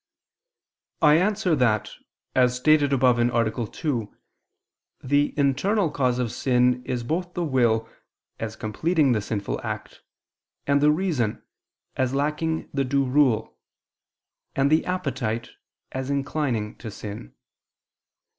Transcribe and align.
I 1.03 1.19
answer 1.19 1.55
that, 1.57 1.91
As 2.33 2.55
stated 2.55 2.91
above 2.91 3.19
(A. 3.19 3.65
2), 3.67 4.15
the 5.03 5.33
internal 5.37 5.91
cause 5.91 6.17
of 6.17 6.31
sin 6.31 6.83
is 6.85 7.03
both 7.03 7.35
the 7.35 7.43
will, 7.45 7.87
as 8.39 8.55
completing 8.55 9.11
the 9.11 9.21
sinful 9.21 9.61
act, 9.63 10.01
and 10.65 10.81
the 10.81 10.89
reason, 10.89 11.43
as 11.95 12.15
lacking 12.15 12.71
the 12.73 12.83
due 12.83 13.05
rule, 13.05 13.59
and 14.55 14.71
the 14.71 14.87
appetite, 14.87 15.51
as 15.91 16.09
inclining 16.09 16.77
to 16.77 16.89
sin. 16.89 17.35